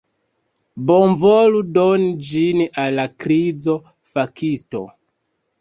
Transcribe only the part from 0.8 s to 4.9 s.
Bonvolu doni ĝin al la krizo-fakisto!